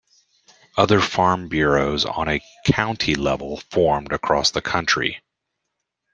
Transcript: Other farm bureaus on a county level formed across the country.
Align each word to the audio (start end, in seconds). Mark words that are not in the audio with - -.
Other 0.77 0.99
farm 0.99 1.47
bureaus 1.47 2.05
on 2.05 2.27
a 2.27 2.41
county 2.65 3.13
level 3.13 3.57
formed 3.69 4.11
across 4.11 4.49
the 4.49 4.59
country. 4.59 5.21